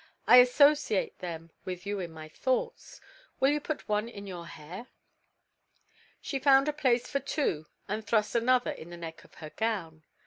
[0.25, 2.99] "I associate them with you in my thoughts.
[3.39, 4.87] Will you put one in your hair?"
[6.19, 10.01] She found a place for two and thrust another in the neck of her gown.